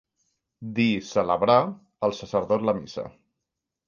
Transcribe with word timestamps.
Dir, 0.77 0.95
celebrar, 1.09 1.57
el 2.07 2.15
sacerdot 2.21 2.65
la 2.71 2.75
missa. 2.79 3.05